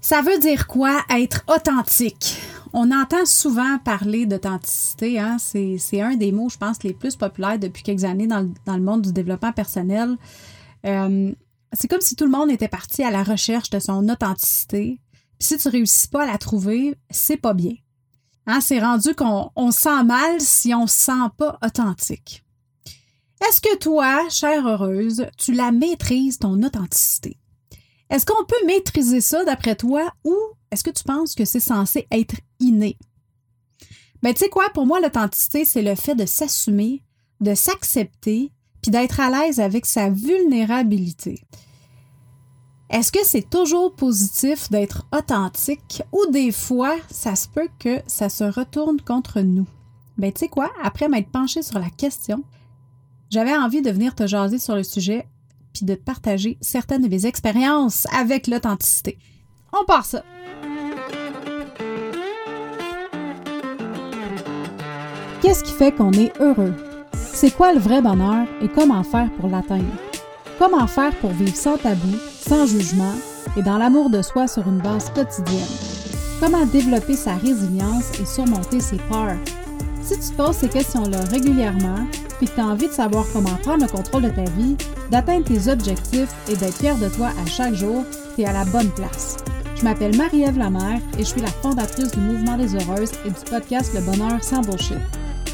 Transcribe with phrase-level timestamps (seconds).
[0.00, 2.40] Ça veut dire quoi être authentique?
[2.72, 5.18] On entend souvent parler d'authenticité.
[5.18, 5.36] Hein?
[5.38, 9.02] C'est un des mots, je pense, les plus populaires depuis quelques années dans le, monde
[9.02, 10.16] du développement personnel.
[10.86, 11.32] Euh,
[11.72, 15.00] c'est comme si tout le monde était parti à la recherche de son authenticité.
[15.38, 17.74] Puis si tu réussis pas à la trouver, c'est pas bien.
[18.46, 18.60] Hein?
[18.60, 22.42] C'est rendu qu'on on sent mal si on se sent pas authentique.
[23.46, 27.38] Est-ce que toi, chère heureuse, tu la maîtrises ton authenticité?
[28.10, 30.36] Est-ce qu'on peut maîtriser ça d'après toi ou
[30.70, 32.98] est-ce que tu penses que c'est censé être inné?
[34.22, 37.02] Ben, tu sais quoi, pour moi, l'authenticité, c'est le fait de s'assumer,
[37.40, 41.40] de s'accepter, puis d'être à l'aise avec sa vulnérabilité.
[42.90, 48.28] Est-ce que c'est toujours positif d'être authentique ou des fois, ça se peut que ça
[48.28, 49.66] se retourne contre nous?
[50.18, 52.42] Ben, tu sais quoi, après m'être penchée sur la question,
[53.30, 55.26] j'avais envie de venir te jaser sur le sujet
[55.72, 59.18] puis de partager certaines de mes expériences avec l'authenticité.
[59.72, 60.22] On part ça!
[65.42, 66.74] Qu'est-ce qui fait qu'on est heureux?
[67.14, 69.92] C'est quoi le vrai bonheur et comment faire pour l'atteindre?
[70.58, 72.14] Comment faire pour vivre sans tabou,
[72.46, 73.14] sans jugement
[73.56, 75.66] et dans l'amour de soi sur une base quotidienne?
[76.40, 79.38] Comment développer sa résilience et surmonter ses peurs?
[80.02, 82.06] Si tu te poses ces questions-là régulièrement,
[82.40, 84.74] puis que tu as envie de savoir comment prendre le contrôle de ta vie,
[85.10, 88.02] d'atteindre tes objectifs et d'être fier de toi à chaque jour,
[88.34, 89.36] tu es à la bonne place.
[89.76, 93.50] Je m'appelle Marie-Ève Lamère et je suis la fondatrice du Mouvement des Heureuses et du
[93.50, 94.96] podcast Le Bonheur sans bullshit.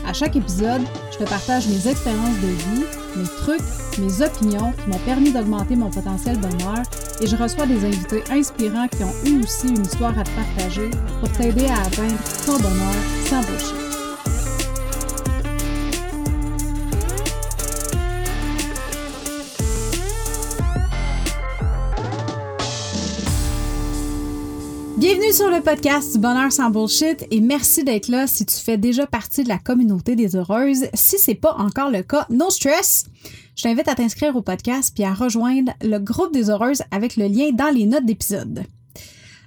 [0.06, 2.84] À chaque épisode, je te partage mes expériences de vie,
[3.16, 3.60] mes trucs,
[3.98, 6.84] mes opinions qui m'ont permis d'augmenter mon potentiel bonheur
[7.20, 10.90] et je reçois des invités inspirants qui ont eu aussi une histoire à te partager
[11.18, 12.14] pour t'aider à atteindre
[12.46, 12.94] ton bonheur
[13.28, 13.85] sans bullshit.
[25.36, 29.06] Sur le podcast du Bonheur sans Bullshit et merci d'être là si tu fais déjà
[29.06, 30.86] partie de la communauté des heureuses.
[30.94, 33.04] Si c'est pas encore le cas, no stress!
[33.54, 37.26] Je t'invite à t'inscrire au podcast puis à rejoindre le groupe des heureuses avec le
[37.26, 38.64] lien dans les notes d'épisode.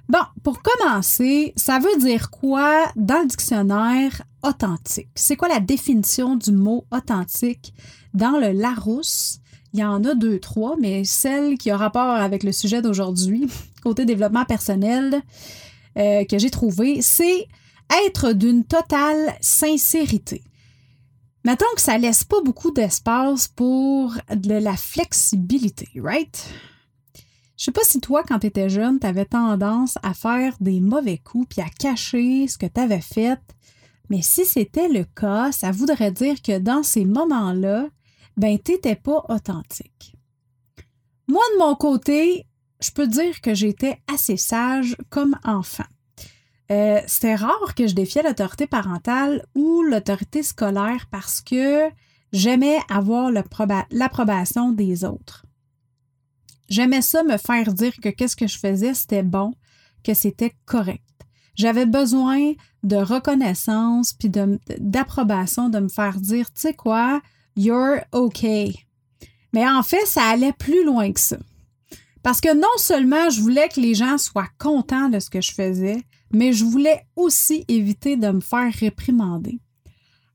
[0.08, 5.10] Bon, pour commencer, ça veut dire quoi dans le dictionnaire authentique?
[5.16, 7.74] C'est quoi la définition du mot authentique
[8.14, 9.40] dans le Larousse?
[9.74, 13.48] Il y en a deux, trois, mais celle qui a rapport avec le sujet d'aujourd'hui,
[13.84, 15.24] côté développement personnel,
[15.98, 17.48] euh, que j'ai trouvé, c'est
[18.08, 20.44] être d'une totale sincérité.
[21.46, 26.54] Mettons que ça laisse pas beaucoup d'espace pour de la flexibilité, right?
[27.58, 30.80] Je sais pas si toi, quand tu étais jeune, tu avais tendance à faire des
[30.80, 33.40] mauvais coups puis à cacher ce que tu avais fait.
[34.10, 37.88] Mais si c'était le cas, ça voudrait dire que dans ces moments-là,
[38.38, 40.16] ben, t'étais pas authentique.
[41.28, 42.46] Moi, de mon côté,
[42.80, 45.86] je peux dire que j'étais assez sage comme enfant.
[46.72, 51.90] Euh, c'était rare que je défiais l'autorité parentale ou l'autorité scolaire parce que
[52.32, 55.46] j'aimais avoir l'approbation des autres.
[56.70, 59.56] J'aimais ça me faire dire que qu'est-ce que je faisais, c'était bon,
[60.04, 61.04] que c'était correct.
[61.56, 62.54] J'avais besoin
[62.84, 67.22] de reconnaissance puis d'approbation, de, me faire dire, tu sais quoi,
[67.56, 68.74] You're okay.
[69.54, 71.38] Mais en fait, ça allait plus loin que ça.
[72.24, 75.54] Parce que non seulement je voulais que les gens soient contents de ce que je
[75.54, 79.60] faisais, mais je voulais aussi éviter de me faire réprimander.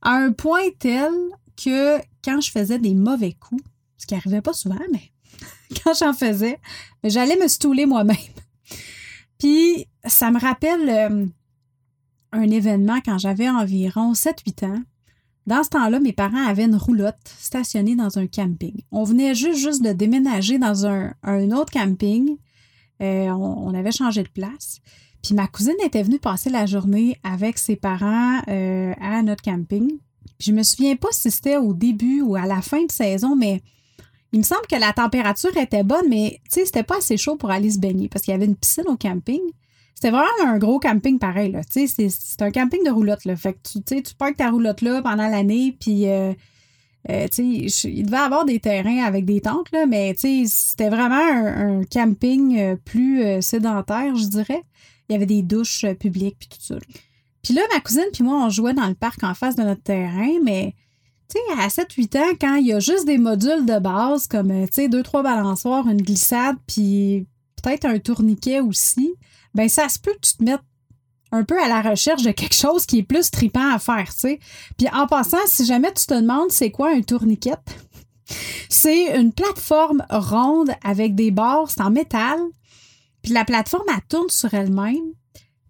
[0.02, 1.12] À un point tel
[1.56, 3.62] que quand je faisais des mauvais coups,
[3.98, 5.12] ce qui n'arrivait pas souvent, mais
[5.84, 6.58] quand j'en faisais,
[7.02, 8.16] j'allais me stouler moi-même.
[9.38, 11.26] Puis ça me rappelle euh,
[12.32, 14.82] un événement quand j'avais environ 7-8 ans.
[15.46, 18.74] Dans ce temps-là, mes parents avaient une roulotte stationnée dans un camping.
[18.90, 21.12] On venait juste, de déménager dans un,
[21.52, 22.36] autre camping.
[23.02, 24.80] Euh, on, avait changé de place.
[25.22, 29.98] Puis ma cousine était venue passer la journée avec ses parents euh, à notre camping.
[30.38, 33.36] Puis je me souviens pas si c'était au début ou à la fin de saison,
[33.36, 33.62] mais
[34.32, 37.36] il me semble que la température était bonne, mais tu sais, c'était pas assez chaud
[37.36, 39.40] pour aller se baigner parce qu'il y avait une piscine au camping.
[39.94, 41.52] C'était vraiment un gros camping pareil.
[41.52, 41.60] Là.
[41.68, 43.24] C'est, un camping de roulotte.
[43.24, 43.36] Là.
[43.36, 46.32] Fait que tu, tu parques ta roulotte là pendant l'année, puis euh,
[47.10, 52.58] euh, il devait avoir des terrains avec des tentes, là, mais c'était vraiment un, camping
[52.58, 54.62] euh, plus sédentaire, je dirais.
[55.08, 56.76] Il y avait des douches publiques, puis tout ça.
[57.42, 59.82] Puis là, ma cousine puis moi, on jouait dans le parc en face de notre
[59.82, 60.74] terrain, mais
[61.28, 64.48] tu sais, à 7-8 ans, quand il y a juste des modules de base, comme,
[64.66, 67.26] tu sais, deux, trois balançoires, une glissade, puis
[67.62, 69.14] peut-être un tourniquet aussi,
[69.54, 70.60] ben ça se peut que tu te mettes
[71.34, 74.20] un peu à la recherche de quelque chose qui est plus tripant à faire, tu
[74.20, 74.40] sais.
[74.78, 77.56] Puis en passant, si jamais tu te demandes c'est quoi un tourniquet,
[78.68, 82.38] c'est une plateforme ronde avec des barres, c'est en métal.
[83.22, 85.12] Puis la plateforme, elle tourne sur elle-même.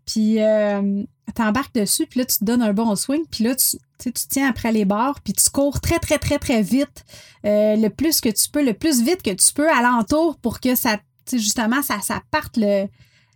[0.07, 1.03] Puis euh,
[1.35, 3.25] t'embarques dessus, puis là, tu te donnes un bon swing.
[3.31, 6.63] Puis là, tu, tu tiens après les barres, puis tu cours très, très, très, très
[6.63, 7.05] vite.
[7.47, 10.75] Euh, le plus que tu peux, le plus vite que tu peux alentour pour que
[10.75, 10.99] ça,
[11.33, 12.87] justement, ça, ça parte le,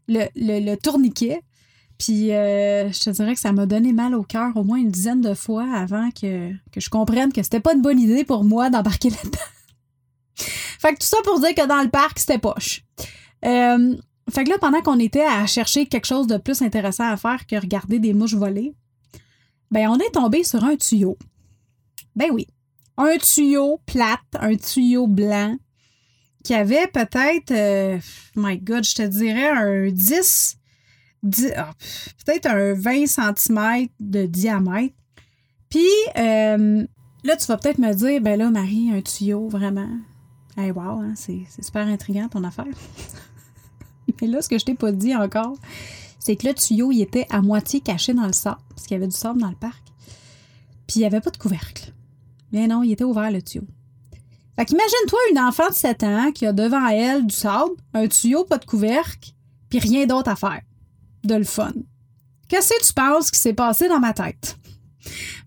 [0.09, 1.43] le, tourniquet.
[1.99, 4.91] Puis euh, je te dirais que ça m'a donné mal au cœur au moins une
[4.91, 8.45] dizaine de fois avant que, que je comprenne que c'était pas une bonne idée pour
[8.45, 9.39] moi d'embarquer là-dedans.
[10.37, 12.85] fait que tout ça pour dire que dans le parc, c'était poche.
[13.45, 13.97] Euh,
[14.31, 17.47] fait que là, pendant qu'on était à chercher quelque chose de plus intéressant à faire
[17.47, 18.75] que regarder des mouches voler,
[19.71, 21.19] ben on est tombé sur un tuyau.
[22.15, 22.47] Ben oui.
[22.97, 25.57] Un tuyau plate, un tuyau blanc
[26.49, 27.99] qui avait peut-être, euh,
[28.35, 30.57] my God, je te dirais un 10,
[31.55, 31.73] ah,
[32.25, 34.95] peut-être un 20 cm de diamètre.
[35.69, 35.85] Puis
[36.17, 36.87] euh,
[37.23, 39.91] là, tu vas peut-être me dire, ben là, Marie, un tuyau, vraiment.
[40.57, 42.65] Hey, wow, hein, c'est super intriguant ton affaire.
[44.23, 45.59] Mais là, ce que je t'ai pas dit encore,
[46.19, 48.97] c'est que le tuyau, il était à moitié caché dans le sable, parce qu'il y
[48.97, 49.83] avait du sable dans le parc.
[50.87, 51.93] Puis il n'y avait pas de couvercle.
[52.53, 53.65] Mais non, il était ouvert, le tuyau.
[54.59, 58.45] Fait qu'imagine-toi une enfant de 7 ans qui a devant elle du sable, un tuyau,
[58.45, 59.31] pas de couvercle,
[59.71, 60.63] puis rien d'autre à faire.
[61.23, 61.73] De le fun.
[62.49, 64.59] Qu'est-ce que tu penses qui s'est passé dans ma tête?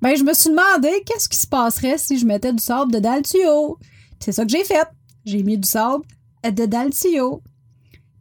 [0.01, 3.17] Ben, je me suis demandé qu'est-ce qui se passerait si je mettais du sable dedans
[3.17, 3.77] le tuyau.
[4.21, 4.87] C'est ça que j'ai fait.
[5.25, 6.05] J'ai mis du sable
[6.45, 7.43] dedans le tuyau.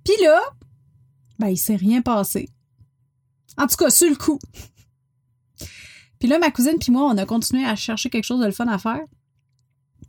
[0.04, 0.40] Puis là,
[1.38, 2.48] ben, il s'est rien passé.
[3.56, 4.40] En tout cas, sur le coup.
[6.18, 8.52] Puis là, ma cousine puis moi, on a continué à chercher quelque chose de le
[8.52, 9.04] fun à faire.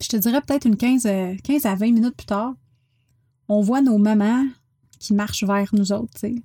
[0.01, 1.03] Je te dirais peut-être une 15,
[1.43, 2.55] 15 euh, à 20 minutes plus tard,
[3.47, 4.45] on voit nos mamans
[4.99, 6.35] qui marchent vers nous autres, tu sais.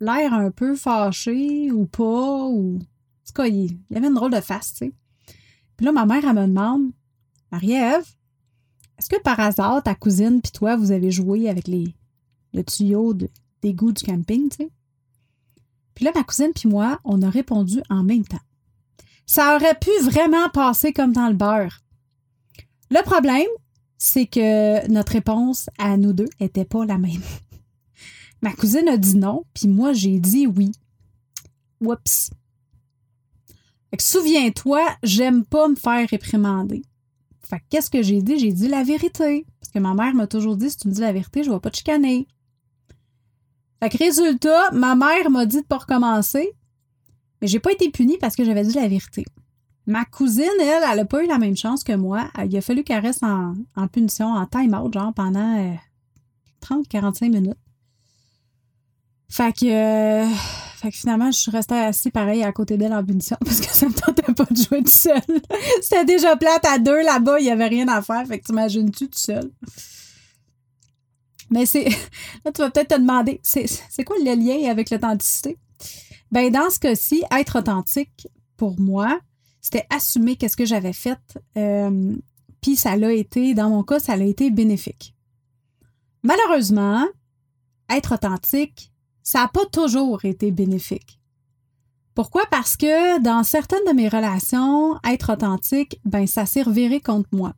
[0.00, 2.76] L'air un peu fâché ou pas, ou.
[2.76, 4.92] En tout cas, il, y avait une drôle de face, tu sais.
[5.76, 6.90] Puis là, ma mère, elle me demande
[7.50, 8.06] Marie-Ève,
[8.98, 11.94] est-ce que par hasard, ta cousine puis toi, vous avez joué avec les,
[12.52, 13.14] le tuyau
[13.62, 14.70] d'égout du camping, tu sais.
[15.94, 18.40] Puis là, ma cousine puis moi, on a répondu en même temps.
[19.24, 21.80] Ça aurait pu vraiment passer comme dans le beurre.
[22.90, 23.46] Le problème,
[23.98, 27.22] c'est que notre réponse à nous deux était pas la même.
[28.42, 30.72] ma cousine a dit non, puis moi, j'ai dit oui.
[31.80, 32.30] Oups.
[33.98, 36.82] Souviens-toi, j'aime pas me faire réprimander.
[37.42, 38.38] Fait qu'est-ce que j'ai dit?
[38.38, 39.44] J'ai dit la vérité.
[39.60, 41.60] Parce que ma mère m'a toujours dit si tu me dis la vérité, je vais
[41.60, 42.26] pas te chicaner.
[43.82, 46.52] Fait que résultat, ma mère m'a dit de pas recommencer,
[47.40, 49.24] mais j'ai pas été punie parce que j'avais dit la vérité.
[49.90, 52.30] Ma cousine, elle, elle a pas eu la même chance que moi.
[52.44, 53.54] Il a fallu qu'elle reste en,
[53.88, 55.76] punition, en time-out, genre pendant
[56.62, 57.58] 30-45 euh, minutes.
[59.28, 60.28] Fait que, euh,
[60.76, 63.66] fait que finalement, je suis restée assise pareil à côté d'elle en punition parce que
[63.66, 65.20] ça me tentait pas de jouer tout seul.
[65.82, 68.24] C'était déjà plate à deux là-bas, il y avait rien à faire.
[68.28, 69.50] Fait que t'imagines-tu tout seul?
[71.50, 71.84] Mais c'est.
[72.44, 75.58] Là, tu vas peut-être te demander, c'est quoi le lien avec l'authenticité?
[76.30, 79.18] Ben, dans ce cas-ci, être authentique, pour moi,
[79.60, 81.38] c'était assumer qu'est-ce que j'avais fait.
[81.56, 82.16] Euh,
[82.60, 85.14] puis ça l'a été, dans mon cas, ça l'a été bénéfique.
[86.22, 87.06] Malheureusement,
[87.88, 88.92] être authentique,
[89.22, 91.20] ça n'a pas toujours été bénéfique.
[92.14, 92.44] Pourquoi?
[92.50, 97.54] Parce que dans certaines de mes relations, être authentique, ben, ça s'est reviré contre moi.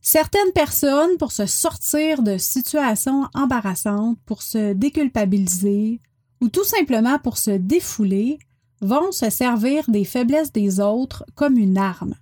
[0.00, 6.00] Certaines personnes, pour se sortir de situations embarrassantes, pour se déculpabiliser
[6.40, 8.38] ou tout simplement pour se défouler,
[8.82, 12.14] vont se servir des faiblesses des autres comme une arme.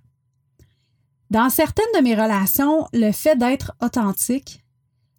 [1.29, 4.63] Dans certaines de mes relations, le fait d'être authentique,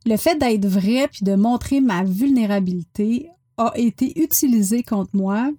[0.06, 5.50] le fait d'être vrai puis de montrer ma vulnérabilité a été utilisé contre moi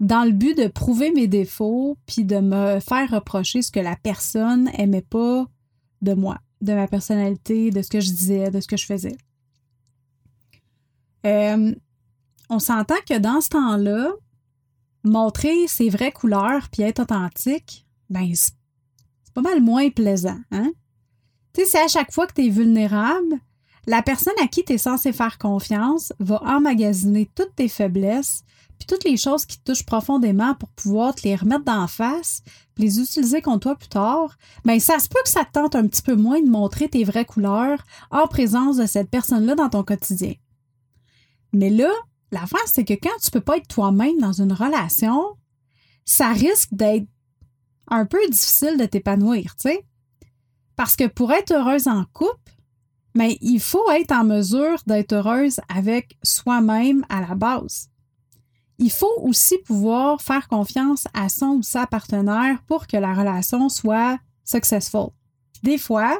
[0.00, 3.96] dans le but de prouver mes défauts puis de me faire reprocher ce que la
[3.96, 5.46] personne aimait pas
[6.02, 9.16] de moi, de ma personnalité, de ce que je disais, de ce que je faisais.
[11.26, 11.74] Euh,
[12.48, 14.12] on s'entend que dans ce temps-là,
[15.04, 18.54] montrer ses vraies couleurs puis être authentique, ben c'est
[19.34, 20.72] pas mal moins plaisant, hein?
[21.52, 23.40] Tu sais, c'est à chaque fois que tu es vulnérable,
[23.86, 28.44] la personne à qui tu es censé faire confiance va emmagasiner toutes tes faiblesses
[28.78, 32.42] puis toutes les choses qui touchent profondément pour pouvoir te les remettre d'en face,
[32.74, 35.76] puis les utiliser contre toi plus tard, bien, ça se peut que ça te tente
[35.76, 39.68] un petit peu moins de montrer tes vraies couleurs en présence de cette personne-là dans
[39.68, 40.32] ton quotidien.
[41.52, 41.90] Mais là,
[42.30, 45.36] l'affaire, c'est que quand tu peux pas être toi-même dans une relation,
[46.04, 47.06] ça risque d'être
[47.88, 49.86] un peu difficile de t'épanouir, tu sais.
[50.76, 52.54] Parce que pour être heureuse en couple,
[53.14, 57.90] mais il faut être en mesure d'être heureuse avec soi-même à la base
[58.80, 63.68] il faut aussi pouvoir faire confiance à son ou sa partenaire pour que la relation
[63.68, 65.10] soit successful.
[65.62, 66.18] Des fois,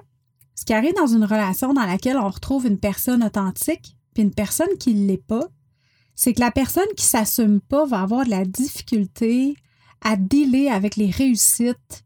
[0.55, 4.35] ce qui arrive dans une relation dans laquelle on retrouve une personne authentique, puis une
[4.35, 5.49] personne qui ne l'est pas,
[6.21, 9.57] c'est que la personne qui s'assume pas va avoir de la difficulté
[10.03, 12.05] à dealer avec les réussites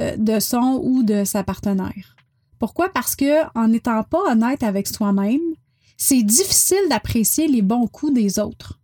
[0.00, 2.16] euh, de son ou de sa partenaire.
[2.58, 2.88] Pourquoi?
[2.88, 5.42] Parce que en n'étant pas honnête avec soi-même,
[5.98, 8.80] c'est difficile d'apprécier les bons coups des autres.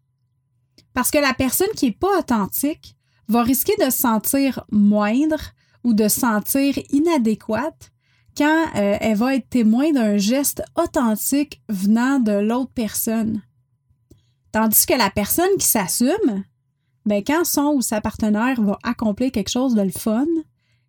[0.92, 2.94] Parce que la personne qui n'est pas authentique
[3.26, 5.40] va risquer de se sentir moindre
[5.82, 7.90] ou de se sentir inadéquate
[8.36, 13.40] quand euh, elle va être témoin d'un geste authentique venant de l'autre personne.
[14.52, 16.44] Tandis que la personne qui s'assume,
[17.06, 20.26] ben quand son ou sa partenaire va accomplir quelque chose de le fun,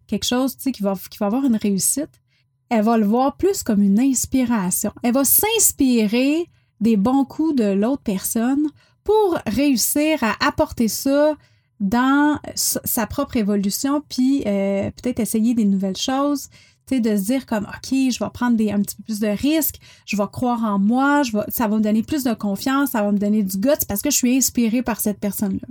[0.07, 2.21] quelque chose qui va, qui avoir une réussite,
[2.69, 4.91] elle va le voir plus comme une inspiration.
[5.03, 6.47] Elle va s'inspirer
[6.79, 8.67] des bons coups de l'autre personne
[9.03, 11.35] pour réussir à apporter ça
[11.79, 16.49] dans sa propre évolution, puis euh, peut-être essayer des nouvelles choses,
[16.91, 19.79] de se dire comme OK, je vais prendre des, un petit peu plus de risques,
[20.05, 23.03] je vais croire en moi, je vais, ça va me donner plus de confiance, ça
[23.03, 25.67] va me donner du guts parce que je suis inspirée par cette personne-là.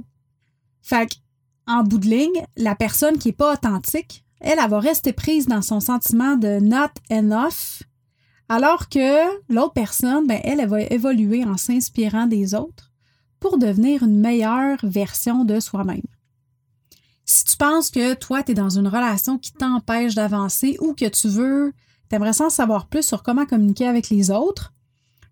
[0.82, 1.08] Fait
[1.66, 5.46] en bout de ligne, la personne qui n'est pas authentique, elle, elle va rester prise
[5.46, 7.82] dans son sentiment de not enough,
[8.48, 12.92] alors que l'autre personne, ben, elle, elle va évoluer en s'inspirant des autres
[13.40, 16.00] pour devenir une meilleure version de soi-même.
[17.30, 21.04] Si tu penses que toi, tu es dans une relation qui t'empêche d'avancer ou que
[21.04, 21.74] tu veux,
[22.08, 24.72] tu aimerais savoir plus sur comment communiquer avec les autres,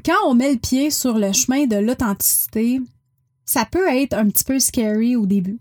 [0.00, 2.80] quand on met le pied sur le chemin de l'authenticité,
[3.44, 5.60] ça peut être un petit peu scary au début.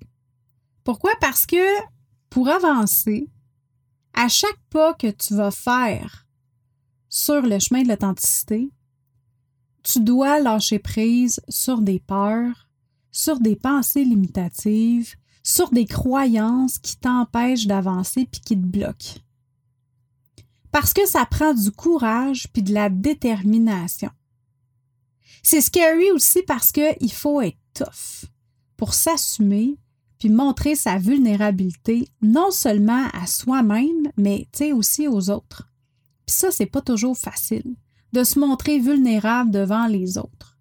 [0.84, 1.12] Pourquoi?
[1.20, 1.82] Parce que
[2.30, 3.28] pour avancer,
[4.14, 6.28] à chaque pas que tu vas faire
[7.10, 8.72] sur le chemin de l'authenticité,
[9.84, 12.70] tu dois lâcher prise sur des peurs,
[13.12, 19.20] sur des pensées limitatives, sur des croyances qui t'empêchent d'avancer puis qui te bloquent.
[20.72, 24.12] Parce que ça prend du courage puis de la détermination.
[25.42, 28.30] C'est scary aussi parce qu'il faut être tough
[28.78, 29.78] pour s'assumer
[30.20, 35.68] puis montrer sa vulnérabilité non seulement à soi-même, mais aussi aux autres.
[36.28, 37.76] Puis ça, c'est pas toujours facile
[38.14, 40.60] de se montrer vulnérable devant les autres.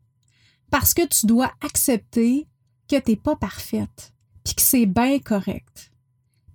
[0.71, 2.49] Parce que tu dois accepter
[2.89, 5.93] que tu n'es pas parfaite, puis que c'est bien correct.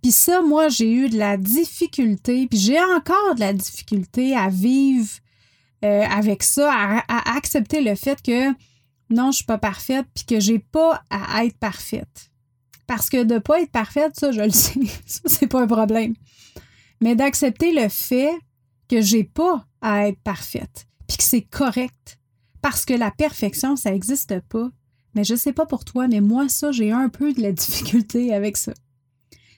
[0.01, 4.49] Puis ça, moi, j'ai eu de la difficulté, puis j'ai encore de la difficulté à
[4.49, 5.09] vivre
[5.85, 8.49] euh, avec ça, à, accepter le fait que
[9.11, 12.31] non, je suis pas parfaite, puis que j'ai pas à être parfaite.
[12.87, 16.15] Parce que de pas être parfaite, ça, je le sais, ça, c'est pas un problème.
[17.01, 18.33] Mais d'accepter le fait
[18.89, 22.17] que j'ai pas à être parfaite, puis que c'est correct.
[22.63, 24.69] Parce que la perfection, ça n'existe pas.
[25.13, 28.33] Mais je sais pas pour toi, mais moi, ça, j'ai un peu de la difficulté
[28.33, 28.73] avec ça.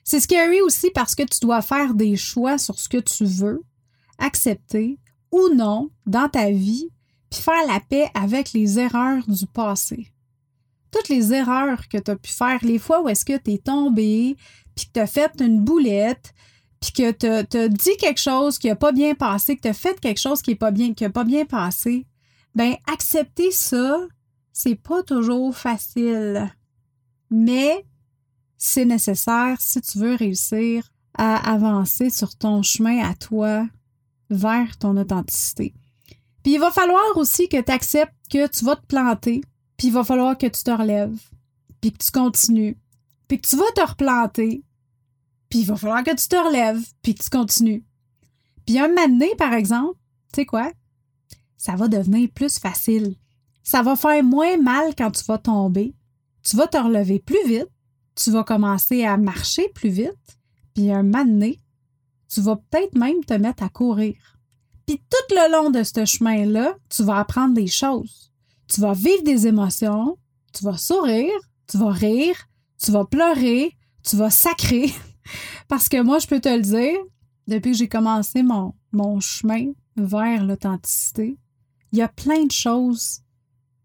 [0.04, 3.62] C'est scary aussi parce que tu dois faire des choix sur ce que tu veux,
[4.18, 4.98] accepter,
[5.30, 6.88] ou non dans ta vie,
[7.30, 10.08] puis faire la paix avec les erreurs du passé.
[10.90, 13.58] Toutes les erreurs que tu as pu faire, les fois où est-ce que tu es
[13.58, 14.36] tombé,
[14.74, 16.32] puis que tu as fait une boulette,
[16.80, 19.74] puis que tu as, dit quelque chose qui n'a pas bien passé, que tu as
[19.74, 22.06] fait quelque chose qui n'a pas, bien, pas bien passé,
[22.54, 23.98] ben accepter ça,
[24.52, 26.50] c'est pas toujours facile.
[27.30, 27.84] Mais
[28.56, 33.66] c'est nécessaire si tu veux réussir à avancer sur ton chemin à toi
[34.30, 35.74] vers ton authenticité.
[36.42, 39.42] Puis il va falloir aussi que tu acceptes que tu vas te planter,
[39.76, 41.18] puis il va falloir que tu te relèves,
[41.80, 42.76] puis que tu continues,
[43.26, 44.62] puis que tu vas te replanter,
[45.48, 47.84] puis il va falloir que tu te relèves, puis que tu continues.
[48.66, 49.98] Puis un moment donné, par exemple,
[50.32, 50.70] tu sais quoi?
[51.56, 53.16] Ça va devenir plus facile.
[53.62, 55.94] Ça va faire moins mal quand tu vas tomber.
[56.42, 57.68] Tu vas te relever plus vite.
[58.14, 60.38] Tu vas commencer à marcher plus vite.
[60.74, 61.58] Puis un moment donné,
[62.28, 64.16] tu vas peut-être même te mettre à courir.
[64.86, 68.32] Puis tout le long de ce chemin-là, tu vas apprendre des choses.
[68.68, 70.16] Tu vas vivre des émotions,
[70.52, 72.36] tu vas sourire, tu vas rire,
[72.82, 74.90] tu vas pleurer, tu vas sacrer.
[75.68, 76.98] Parce que moi, je peux te le dire,
[77.46, 81.36] depuis que j'ai commencé mon, chemin vers l'authenticité,
[81.92, 83.20] il y a plein de choses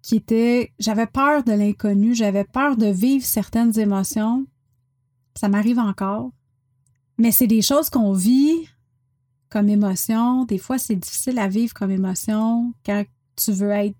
[0.01, 0.73] qui étaient.
[0.79, 4.45] J'avais peur de l'inconnu, j'avais peur de vivre certaines émotions.
[5.35, 6.31] Ça m'arrive encore.
[7.23, 8.67] Mais c'est des choses qu'on vit
[9.47, 10.43] comme émotion.
[10.43, 13.05] Des fois, c'est difficile à vivre comme émotion quand
[13.37, 13.95] tu veux être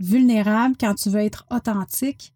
[0.00, 2.34] vulnérable, quand tu veux être authentique.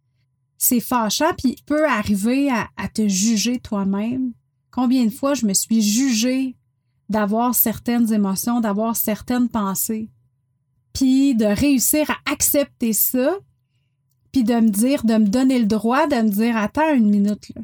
[0.56, 4.34] C'est fâchant, puis il peut arriver à, te juger toi-même.
[4.70, 6.54] Combien de fois je me suis jugée
[7.08, 10.10] d'avoir certaines émotions, d'avoir certaines pensées.
[10.92, 13.36] Puis de réussir à accepter ça,
[14.30, 17.48] puis de me dire, de me donner le droit de me dire, attends une minute,
[17.56, 17.62] là.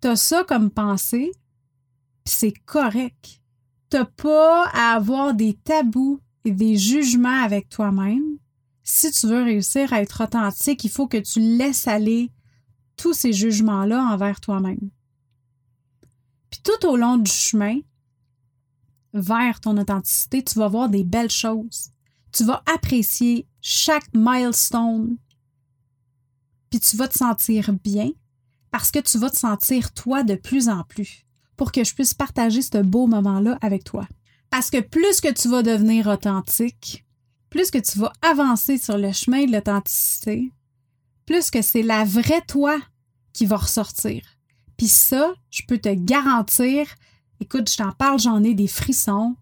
[0.00, 1.30] T'as ça comme pensée,
[2.24, 3.40] c'est correct.
[3.88, 8.38] T'as pas à avoir des tabous et des jugements avec toi-même.
[8.82, 12.30] Si tu veux réussir à être authentique, il faut que tu laisses aller
[12.96, 14.90] tous ces jugements-là envers toi-même.
[16.50, 17.78] Puis tout au long du chemin
[19.14, 21.90] vers ton authenticité, tu vas voir des belles choses.
[22.32, 25.16] Tu vas apprécier chaque milestone.
[26.70, 28.10] Puis tu vas te sentir bien
[28.70, 31.26] parce que tu vas te sentir toi de plus en plus
[31.62, 34.08] pour que je puisse partager ce beau moment-là avec toi.
[34.50, 37.06] Parce que plus que tu vas devenir authentique,
[37.50, 40.52] plus que tu vas avancer sur le chemin de l'authenticité,
[41.24, 42.80] plus que c'est la vraie toi
[43.32, 44.24] qui va ressortir.
[44.76, 46.88] Puis ça, je peux te garantir,
[47.38, 49.36] écoute, je t'en parle, j'en ai des frissons.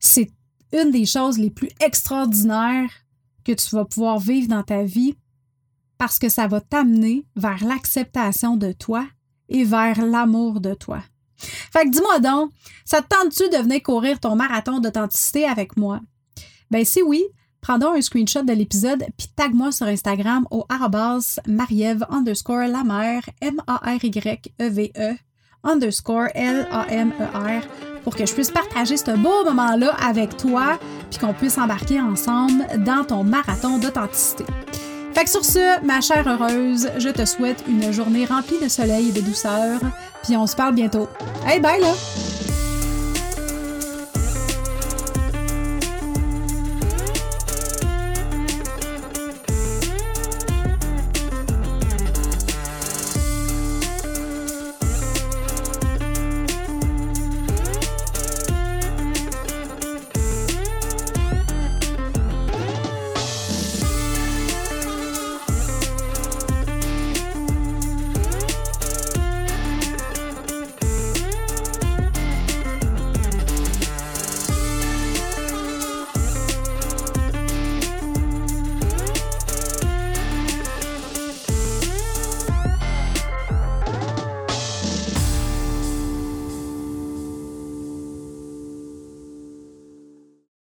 [0.00, 0.30] C'est
[0.72, 2.90] une des choses les plus extraordinaires
[3.44, 5.16] que tu vas pouvoir vivre dans ta vie
[5.98, 9.06] parce que ça va t'amener vers l'acceptation de toi
[9.50, 11.02] et vers l'amour de toi.
[11.38, 12.50] Fait que dis-moi donc,
[12.84, 16.00] ça te tente-tu de venir courir ton marathon d'authenticité avec moi?
[16.70, 17.24] Ben si oui,
[17.60, 22.82] prends un screenshot de l'épisode puis tag-moi sur Instagram au arrobas marieve underscore la
[23.40, 25.16] M-A-R-Y-E-V-E
[25.64, 27.62] underscore L-A-M-E-R
[28.04, 30.78] pour que je puisse partager ce beau moment-là avec toi
[31.10, 34.44] puis qu'on puisse embarquer ensemble dans ton marathon d'authenticité.
[35.14, 39.08] Fait que sur ce, ma chère heureuse, je te souhaite une journée remplie de soleil
[39.08, 39.80] et de douceur,
[40.22, 41.08] puis on se parle bientôt.
[41.46, 41.92] Hey, bye là!